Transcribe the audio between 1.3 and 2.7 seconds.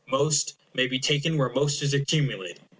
where most is accumulated.